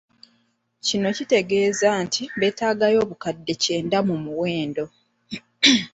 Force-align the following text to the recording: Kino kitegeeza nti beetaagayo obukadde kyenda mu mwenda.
Kino 0.85 1.07
kitegeeza 1.17 1.89
nti 2.03 2.21
beetaagayo 2.39 2.97
obukadde 3.03 3.53
kyenda 3.63 3.99
mu 4.07 4.15
mwenda. 4.25 4.83